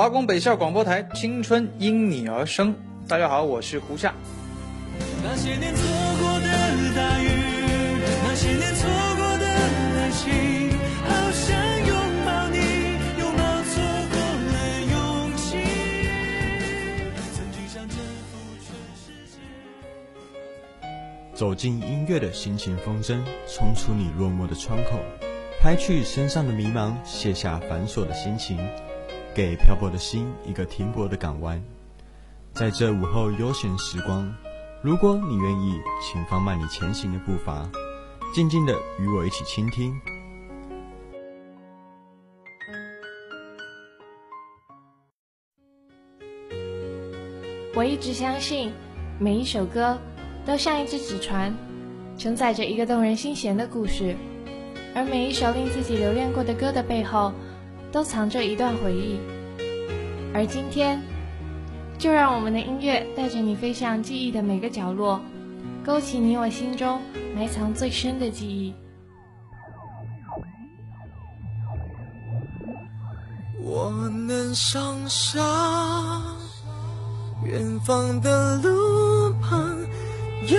[0.00, 2.74] 华工北校广播台，青春因你而生。
[3.06, 4.14] 大家好，我是胡夏。
[5.22, 5.84] 那些年错
[6.18, 6.46] 过的
[6.96, 7.28] 大雨，
[8.24, 10.32] 那些年错过的爱情，
[11.04, 11.52] 好想
[11.86, 11.94] 拥
[12.24, 12.56] 抱你，
[13.20, 13.76] 拥抱错
[14.08, 14.16] 过
[14.48, 14.54] 的
[14.90, 15.60] 勇气。
[17.34, 17.98] 曾经想征
[18.32, 19.36] 服全世界。
[21.34, 24.98] 走进音乐的心情风筝，冲出你落寞的窗口，
[25.60, 28.56] 拍去身上的迷茫，卸下繁琐的心情，
[29.34, 31.62] 给漂泊的心一个停泊的港湾。
[32.52, 34.32] 在这午后悠闲时光，
[34.82, 37.68] 如果你愿意，请放慢你前行的步伐，
[38.34, 39.94] 静静的与我一起倾听。
[47.72, 48.72] 我一直相信，
[49.18, 49.96] 每一首歌
[50.44, 51.54] 都像一只纸船，
[52.18, 54.16] 承载着一个动人心弦的故事，
[54.92, 57.32] 而每一首令自己留恋过的歌的背后，
[57.92, 59.18] 都藏着一段回忆。
[60.32, 61.00] 而今天，
[61.98, 65.20] 就让我们的音乐带着你飞向记忆的每个角落，
[65.84, 67.00] 勾起你我心中
[67.34, 68.72] 埋藏最深的记忆。
[73.62, 73.90] 我
[74.26, 75.40] 能想象
[77.44, 79.78] 远方的路旁
[80.46, 80.58] 有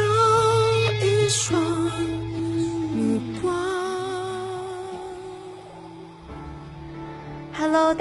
[1.05, 1.60] 一双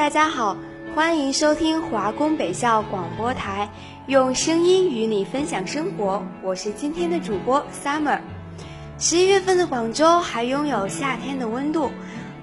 [0.01, 0.57] 大家好，
[0.95, 3.71] 欢迎收听华工北校广播台，
[4.07, 6.25] 用声音与你分享生活。
[6.43, 8.19] 我是今天的主播 Summer。
[8.99, 11.91] 十一月份的广州还拥有夏天的温度，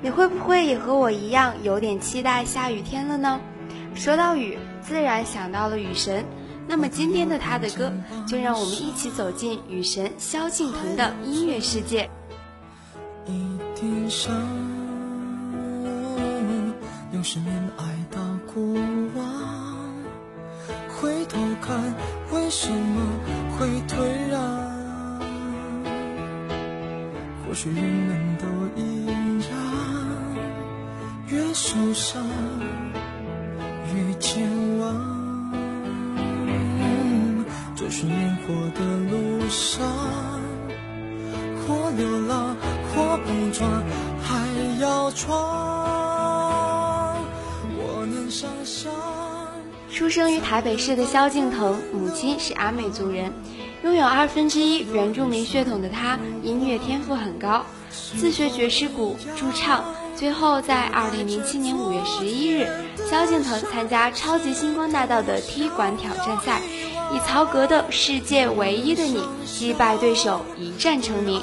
[0.04, 3.42] 你会不会也和我一样有点期待下雨天了呢？
[3.96, 6.24] 说到雨，自然想到了雨神。
[6.68, 7.92] 那么今天的他的歌，
[8.28, 12.08] 就让我们一起走进雨神萧敬腾的音乐世界。
[13.26, 14.08] 一定
[17.28, 18.22] 想用十年爱到
[18.54, 18.64] 过
[19.14, 19.22] 往，
[20.88, 21.94] 回头看
[22.32, 23.02] 为什么
[23.52, 23.98] 会退
[24.32, 24.40] 让？
[27.44, 28.46] 或许人们都
[28.82, 29.08] 一
[29.42, 29.52] 样，
[31.28, 32.24] 越受伤
[33.94, 34.48] 越健
[34.80, 34.88] 忘。
[37.76, 38.80] 追寻烟火的
[39.12, 39.86] 路上。
[41.68, 42.56] 或流浪，
[42.96, 43.84] 或碰撞，
[44.22, 44.48] 还
[44.80, 45.77] 要闯。
[49.98, 53.34] 出生于台北市的萧敬腾，母亲是阿美族人，
[53.84, 57.66] 拥有二分之一原住民血统的他，音乐天赋很高，
[58.16, 59.84] 自学爵士鼓、驻唱，
[60.16, 62.68] 最后在二零零七年五月十一日，
[63.10, 66.62] 萧敬腾参加超级星光大道的踢馆挑战赛，
[67.12, 71.42] 以曹格的《世界唯一的你》击败对手，一战成名。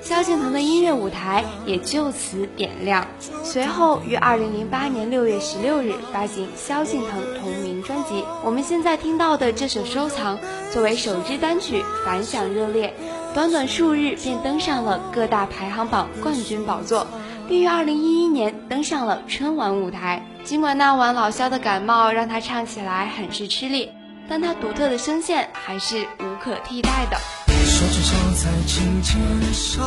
[0.00, 3.04] 萧敬腾的音乐舞台也就此点亮。
[3.42, 8.24] 随后于二零零八年六月十六日发行萧敬腾同名专辑。
[8.44, 10.36] 我们现在听到的这首《收藏》
[10.72, 12.94] 作为首支单曲，反响热烈，
[13.34, 17.06] 短短数日便登上了各大排行榜冠军宝座，
[17.48, 20.24] 并于二零一一年登上了春晚舞台。
[20.44, 23.90] 尽管那晚老萧的感冒让他唱起来很是吃力，
[24.28, 27.16] 但他独特的声线还是无可替代的。
[27.64, 28.00] 手指
[28.36, 29.84] 在琴键上，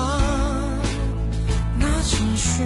[1.80, 2.64] 那情绪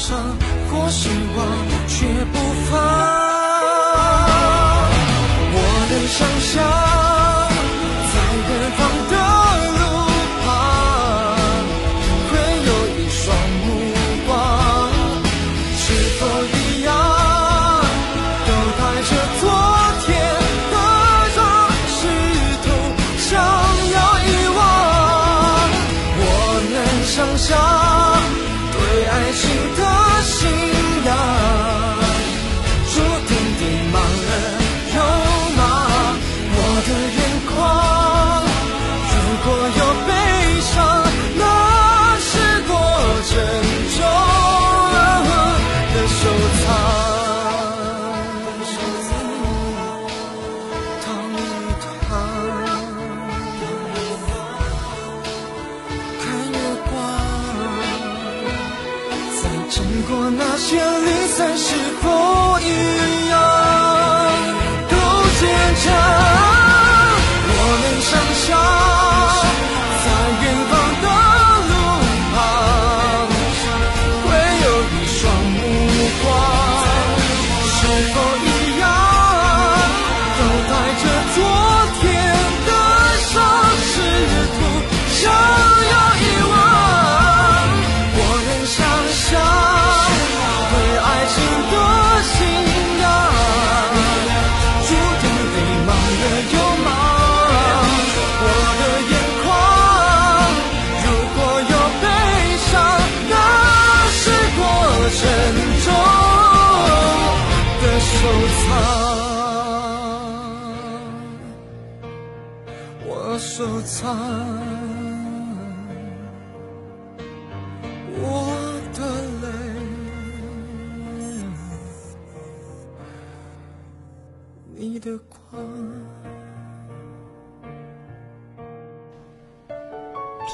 [0.00, 0.18] 伤，
[0.70, 1.46] 或失望，
[1.86, 2.38] 却不
[2.70, 2.72] 放。
[5.52, 5.56] 我
[5.90, 6.56] 的想象，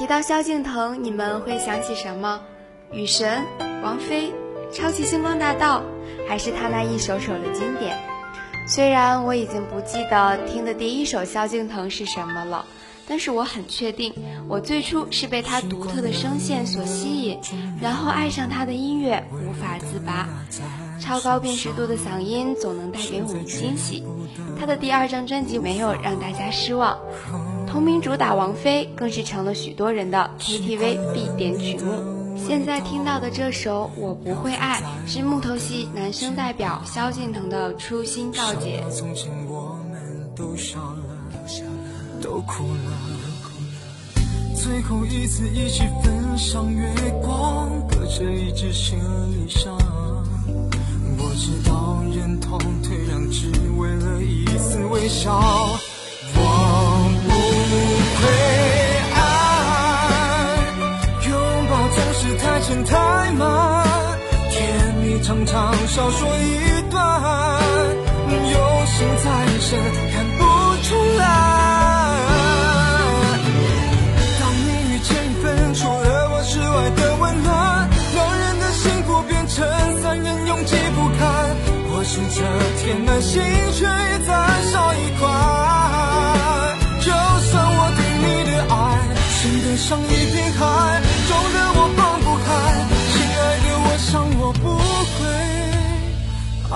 [0.07, 2.39] 到萧敬腾，你们会想起什么？
[2.93, 3.43] 雨神、
[3.83, 4.31] 王菲、
[4.71, 5.83] 超级星光大道，
[6.29, 7.97] 还是他那一首首的经典？
[8.65, 12.65] 虽然我已经不记得听的第一首萧敬腾是什么了，
[13.05, 14.13] 但是我很确定，
[14.47, 17.37] 我最初是被他独特的声线所吸引，
[17.81, 20.25] 然后爱上他的音乐，无法自拔。
[21.01, 24.05] 超高辨识度的嗓音总能带给我们惊喜。
[24.57, 26.97] 他的第二张专辑没有让大家失望。
[27.67, 32.37] 同名主打王菲更是成了许多人的 KTV 必点曲目。
[32.37, 34.81] 现在听到的这首《我不会爱》
[35.11, 38.83] 是木头戏男生代表萧敬腾的初心告解。
[38.89, 41.03] 从前我们都笑了，
[42.21, 42.91] 都哭了，
[44.55, 46.87] 最后一次一起分享月
[47.21, 48.97] 光，隔着一只行
[49.31, 49.75] 李箱。
[51.19, 55.41] 我知道忍痛退让，只为了一丝微笑。
[58.17, 58.27] 我不会
[59.13, 59.19] 爱，
[61.29, 61.31] 拥
[61.69, 63.45] 抱总是太沉太慢，
[64.49, 64.57] 甜
[65.03, 66.97] 蜜常常少说一段，
[68.31, 69.25] 有心在
[69.59, 69.79] 身
[70.11, 70.43] 看不
[70.83, 71.21] 出来。
[74.39, 79.63] 当你遇见一份除了我之外的温暖，两人的幸福变成
[80.01, 81.55] 三人拥挤不堪。
[81.89, 82.41] 我试着
[82.81, 83.43] 填满心，
[83.73, 83.85] 却
[84.25, 84.31] 再
[84.71, 85.56] 少一块。
[89.87, 92.45] 像一片海，重的我放不开。
[93.13, 94.75] 亲爱的，我想我不
[95.15, 95.23] 会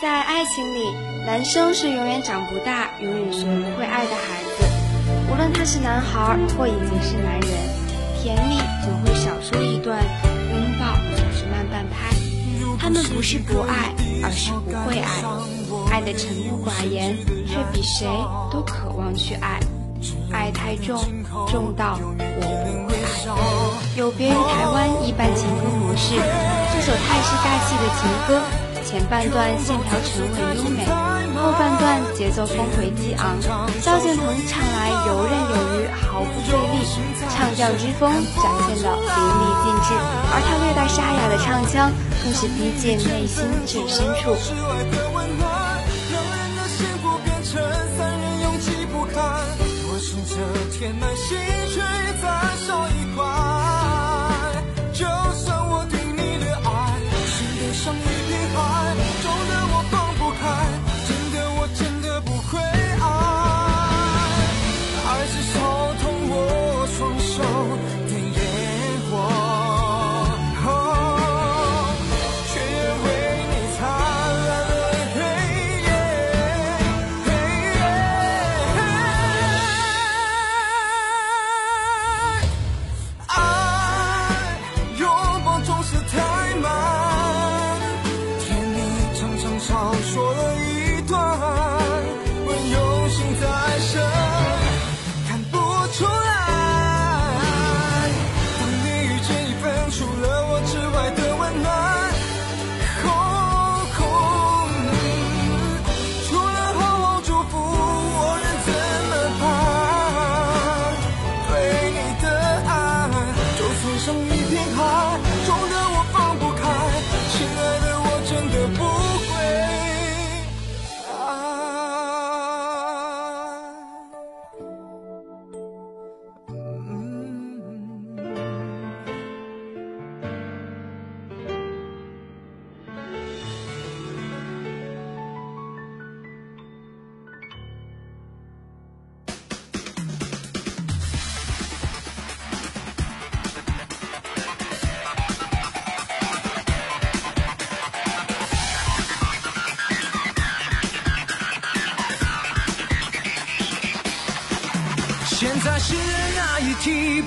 [0.00, 0.90] 在爱情里，
[1.26, 4.64] 男生是永远长不大、永远学不会爱的孩子。
[5.30, 7.50] 无论他是男孩或已经是男人，
[8.22, 10.02] 甜蜜总会少说一段，
[10.50, 12.08] 拥抱总是慢半拍。
[12.78, 13.92] 他们不是不爱，
[14.24, 15.22] 而是不会爱，
[15.90, 18.08] 爱的沉默寡言，却比谁
[18.50, 19.60] 都渴望去爱。
[20.32, 20.98] 爱太重，
[21.48, 22.14] 重到我
[22.64, 23.32] 不会爱。
[23.96, 28.40] 有别于台湾一般情歌模式，这首泰式大气的情歌，
[28.84, 30.84] 前半段线条沉稳优美，
[31.36, 33.36] 后半段节奏峰回激昂。
[33.80, 36.88] 萧敬腾唱来游刃有余，毫不费力，
[37.28, 39.94] 唱调之风展现的淋漓尽致，
[40.32, 41.92] 而他略带沙哑的唱腔，
[42.24, 44.34] 更是逼近内心最深处。
[50.82, 51.61] 填满心，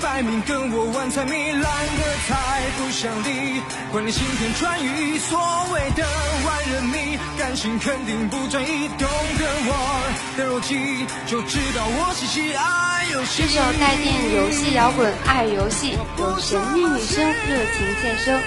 [0.02, 3.62] 摆明跟我玩猜谜，懒得猜，不想理。
[3.92, 5.40] 管你行天传语，所
[5.72, 6.06] 谓的
[6.46, 8.88] 万人迷，感情肯定不专一。
[8.90, 9.74] 懂得我
[10.38, 12.14] 的逻辑，就知道我
[12.58, 13.44] 爱游戏。
[13.44, 18.42] 这首带电游戏摇滚爱游戏，有神秘女生热情献声。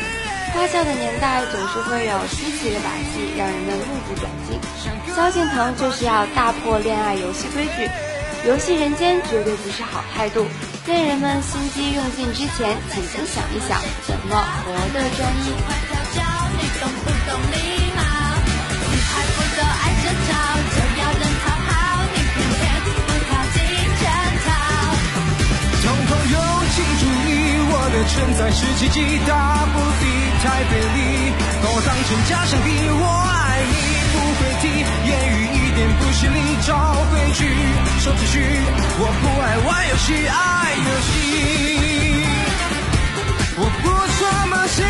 [0.55, 4.59] 花俏的年代总是会有稀奇的把戏，让人们目不转睛。
[5.15, 7.91] 萧敬腾就是要大破恋爱游戏规矩，
[8.47, 10.47] 游戏人间绝对不是好态度。
[10.87, 15.53] 恋人们心机用尽之前，请先想一想怎么活得专一。
[16.59, 17.57] 你懂不懂礼
[17.95, 18.01] 貌？
[18.89, 20.31] 女孩不都爱争吵，
[20.75, 21.71] 就要人讨好，
[22.15, 22.61] 你偏偏
[23.07, 23.57] 不靠近
[24.01, 24.03] 争
[24.45, 24.49] 吵。
[25.83, 26.35] 众朋友
[26.75, 28.97] 请注意，我的存在是奇迹，
[29.29, 30.03] 大不必
[30.43, 30.99] 太费力，
[31.63, 32.67] 把我当成假想敌。
[32.89, 33.73] 我爱你
[34.15, 34.65] 不会提，
[35.07, 36.75] 言语一点不是你，找
[37.09, 37.47] 规矩，
[38.01, 38.35] 守秩序。
[38.99, 41.13] 我不爱玩游戏，爱游戏，
[43.57, 43.87] 我不
[44.19, 44.83] 耍马戏，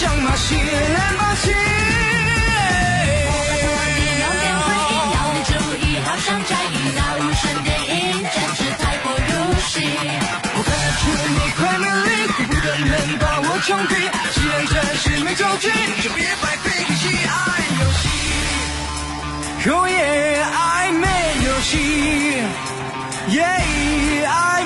[0.00, 1.50] 像马戏烂把戏。
[1.50, 1.54] 有
[4.40, 9.84] 点会议，要你注意，好像在遇到无声电影，简直太过入戏。
[10.56, 13.92] 我看得出你快没力，顾不得人把我枪毙。
[14.32, 15.68] 既然暂时没交集，
[16.02, 17.32] 就别白费力气爱
[17.82, 18.08] 游戏。
[19.68, 21.04] 哦耶，暧昧
[21.44, 21.76] 游戏，
[23.36, 23.44] 耶，
[24.26, 24.59] 暧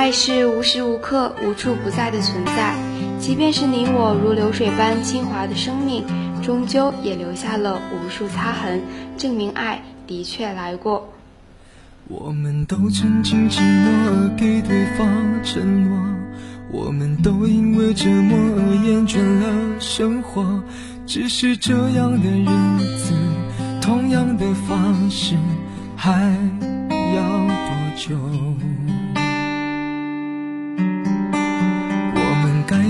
[0.00, 2.74] 爱是无时无刻、无处不在的存在，
[3.18, 6.02] 即便是你我如流水般清华的生命，
[6.42, 8.80] 终究也留下了无数擦痕，
[9.18, 11.06] 证明爱的确来过。
[12.08, 15.06] 我们都曾经寂寞而给对方
[15.44, 15.98] 承诺，
[16.72, 20.62] 我们都因为折磨而厌倦了生活。
[21.06, 22.46] 只是这样的日
[22.96, 23.12] 子，
[23.82, 25.36] 同样的方式，
[25.94, 26.10] 还
[26.88, 28.16] 要多久？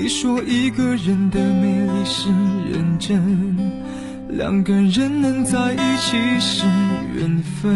[0.00, 2.28] 你说一个人的美丽是
[2.70, 3.56] 认真，
[4.28, 6.64] 两个人能在一起是
[7.16, 7.74] 缘分。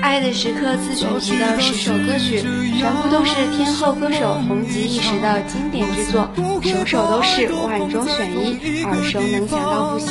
[0.00, 2.40] 爱的时刻自选集的十首歌曲，
[2.78, 6.30] 全部都是天后歌手红极一时的经典之作，
[6.62, 10.08] 首首都是万中选一，耳熟能详到不行。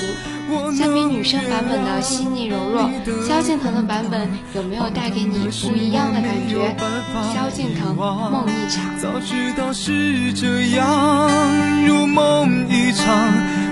[0.75, 2.89] 相比女生版本的细腻柔弱，
[3.27, 6.75] 萧敬腾的版本有没有带给你不一样的感觉？
[7.33, 8.83] 萧敬腾梦一场。
[8.99, 11.29] 早知道是这样，
[11.85, 13.31] 如梦一场，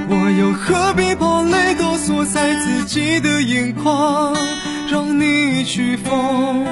[0.10, 4.36] 我又何必把泪都锁在自己的眼眶？
[4.90, 6.66] 让你去疯，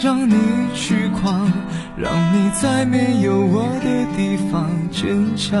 [0.00, 0.36] 让你
[0.74, 1.52] 去狂，
[1.96, 5.60] 让你在没有我的地方坚强。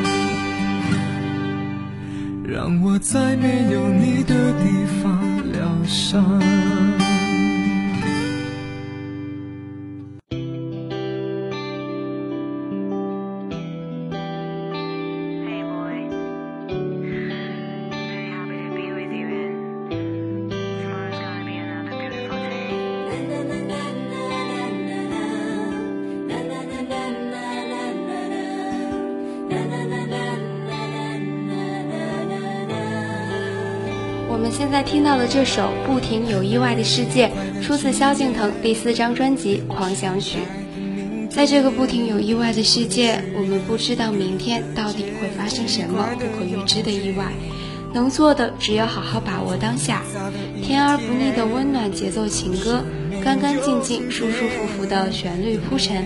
[2.51, 7.00] 让我在没有你的地方疗伤。
[34.61, 37.31] 现在听到的这首《不停有意外的世界》，
[37.63, 40.37] 出自萧敬腾第四张专辑《狂想曲》。
[41.29, 47.33] 在这个不停有意外的世界，我们不知道明天到底会发生什么不可预知的意外，
[47.91, 50.03] 能做的只有好好把握当下。
[50.63, 52.83] 甜而不腻的温暖节奏情歌，
[53.23, 56.05] 干干净净、舒舒服服的旋律铺陈，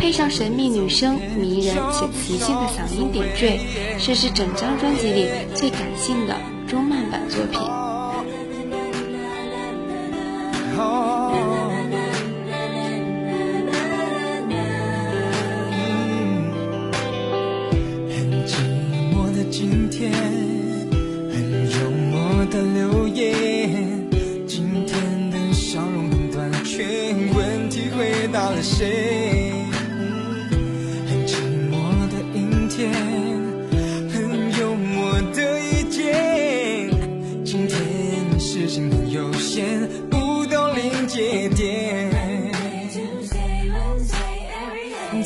[0.00, 3.60] 配上神秘女声迷人且磁性的嗓音点缀，
[4.04, 6.34] 这是整张专辑里最感性的
[6.66, 7.60] 中慢版作品。
[22.52, 24.06] 的留言。
[24.46, 26.84] 今天的笑容很短缺，
[27.34, 29.52] 问题回答了谁？
[31.08, 31.36] 很寂
[31.70, 31.72] 寞
[32.10, 32.92] 的阴天，
[34.10, 34.20] 很
[34.60, 36.90] 幽默的意见。
[37.42, 42.10] 今天事情很有限，不到临界点。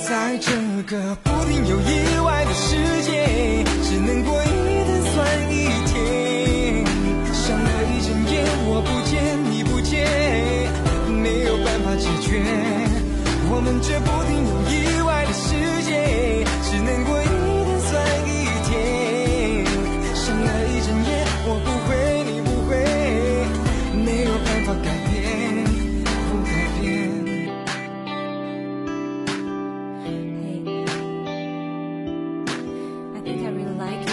[0.09, 0.53] 在这
[0.87, 2.16] 个不停有一。
[13.67, 15.49] 能这不停有意外的世
[15.83, 15.91] 界，
[16.63, 17.91] 只能过一天算
[18.25, 18.31] 一
[18.63, 18.71] 天。
[20.15, 21.11] 想了一整夜，
[21.49, 21.91] 我不会，
[22.31, 22.71] 你不会，
[24.05, 25.17] 没有办法改变，
[26.31, 26.81] 不改变。
[33.17, 34.06] I think I really like.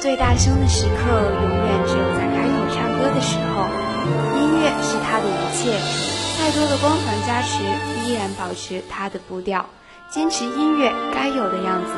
[0.00, 1.10] 最大声的时刻，
[1.42, 3.66] 永远只有在开口唱歌的时候。
[4.36, 5.72] 音乐是他的一切，
[6.38, 7.62] 再多的光环加持，
[8.04, 9.64] 依然保持他的步调，
[10.10, 11.90] 坚持音乐该有的样子。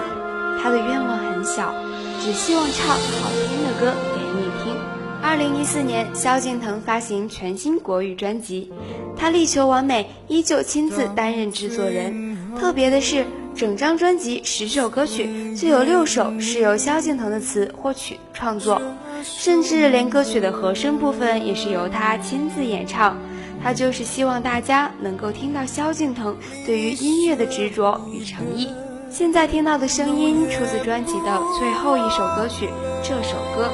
[0.62, 1.74] 他的愿望很小，
[2.20, 4.74] 只希望唱好听的歌给你听。
[5.22, 8.70] 二零一四年，萧敬腾发行全新国语专辑，
[9.16, 12.36] 他力求完美，依旧亲自担任制作人。
[12.58, 18.82] 特别的是，整张专辑十首歌曲就有六首是由萧敬腾的词或曲创作，
[19.22, 23.16] 甚至连歌曲的和声部分也是由他亲自演唱。
[23.62, 26.36] 他就是希望大家能够听到萧敬腾
[26.66, 28.68] 对于音乐的执着与诚意。
[29.08, 32.68] 现在听到的声音出自专辑的最后一首歌曲，
[33.02, 33.70] 这首歌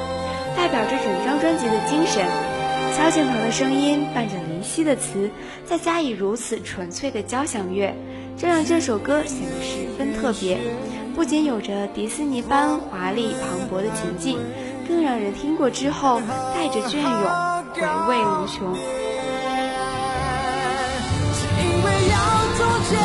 [0.55, 2.25] 代表着整张专辑的精神。
[2.93, 5.31] 萧敬腾的声音伴着林夕的词，
[5.65, 7.95] 再加以如此纯粹的交响乐。
[8.41, 10.59] 这让这首歌显得十分特别，
[11.15, 14.39] 不仅有着迪士尼般华丽磅礴的情境，
[14.89, 16.23] 更让人听过之后
[16.55, 17.21] 带着隽永，
[17.75, 18.75] 回味无穷。
[21.59, 22.17] 因为要
[22.57, 22.97] 纠结，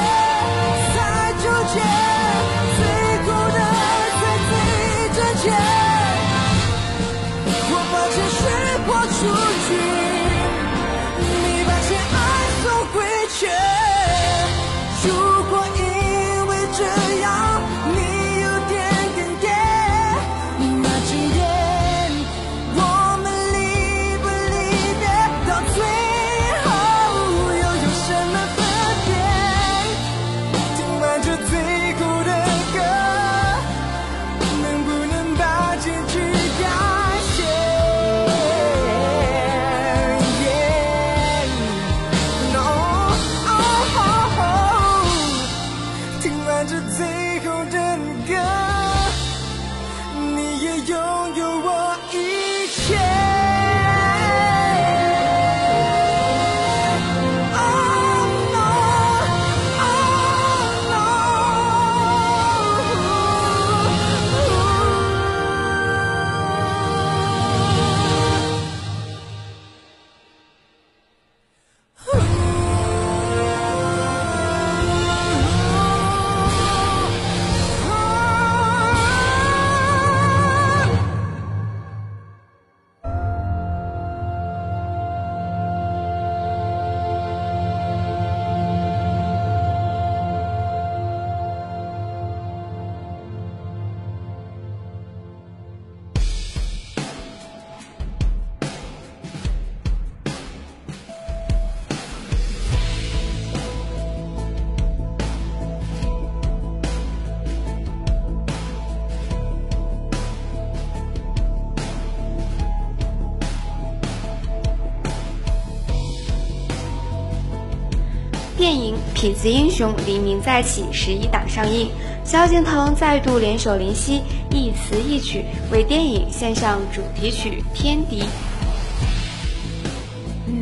[119.15, 121.89] 痞子英雄黎明再起》十一档上映，
[122.25, 128.21] 萧敬腾再度联手林夕，一词一曲为电影献上主题曲《天敌》。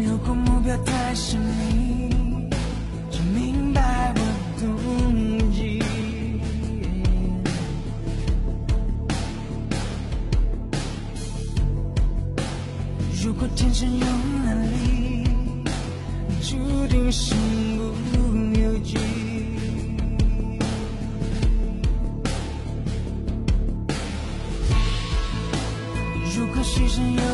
[0.05, 2.09] 如果目标太神秘，
[3.09, 4.21] 就明白我
[4.59, 5.81] 动机。
[13.23, 14.05] 如果天生有
[14.45, 15.27] 能力，
[16.41, 16.55] 注
[16.87, 17.35] 定身
[26.95, 27.32] 如果牺牲有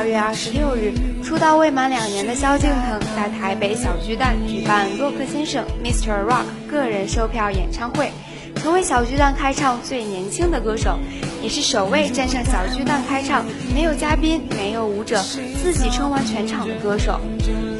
[0.00, 6.24] 二月二十六日，出道未满两年的萧敬腾在台北小巨蛋举办洛克先生 Mr.
[6.24, 8.10] Rock 个人售票演唱会，
[8.56, 10.98] 成为小巨蛋开唱最年轻的歌手，
[11.42, 15.20] 也是首位站上小巨蛋开唱没有嘉宾、没有舞者，
[15.62, 17.20] 自己撑完全场的歌手。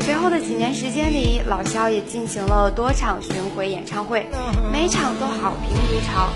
[0.02, 4.26] 随后的几年时间里，老萧也进行了多场巡回演唱会，
[4.70, 6.28] 每场都好评如潮。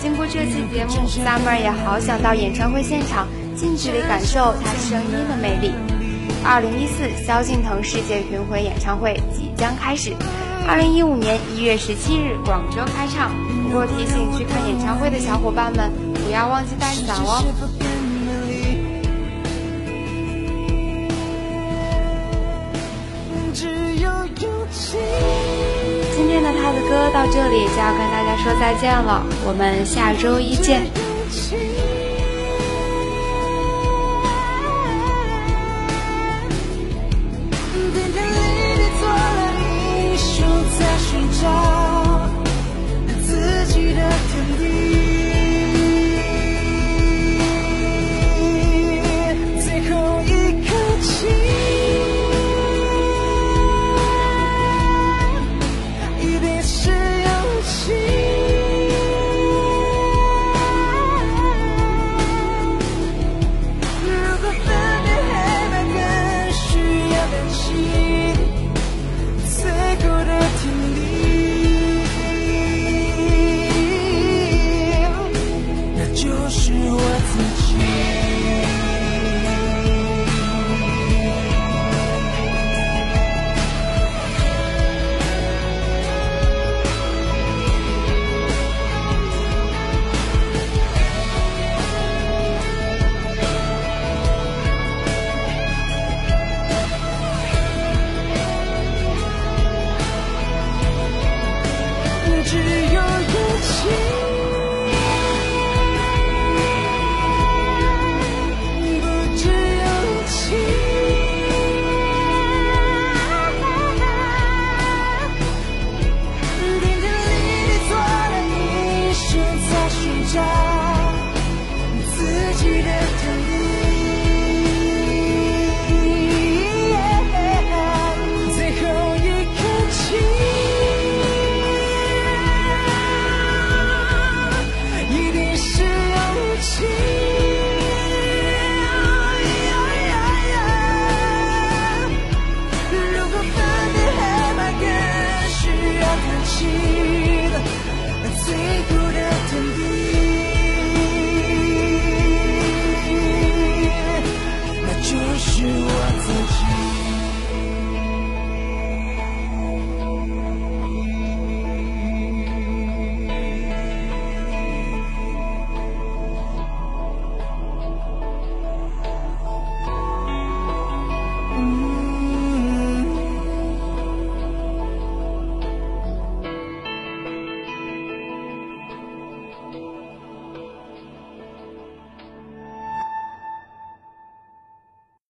[0.00, 5.72] 经过这期节目，Summer 也好想到演唱会现场，近距离感受他声音的魅力。
[6.44, 10.12] 二零一四萧敬腾世界巡回演唱会即将开始，
[10.68, 13.32] 二零一五年一月十七日广州开唱。
[13.62, 17.42] 不过提醒去看演唱会的小伙伴们，不要忘记带伞哦。
[26.14, 30.82] 今天的他的歌到这里就要跟大家说再见了，我们下周一见。
[41.44, 41.83] 在